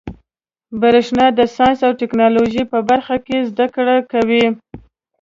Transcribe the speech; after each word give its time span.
برېښنا 0.81 1.25
د 1.37 1.39
ساینس 1.55 1.79
او 1.87 1.91
ټيکنالوجۍ 2.01 2.63
په 2.71 2.77
برخه 2.89 3.15
کي 3.25 3.37
زده 3.49 3.65
کړي 3.75 3.97
کوي. 4.11 4.45